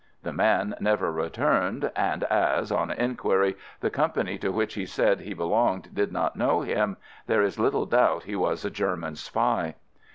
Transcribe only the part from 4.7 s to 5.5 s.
he said he